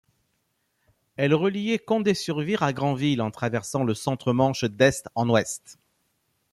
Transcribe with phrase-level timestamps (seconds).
[1.15, 5.77] Elle reliait Condé-sur-Vire à Granville en traversant le centre Manche d'est en ouest.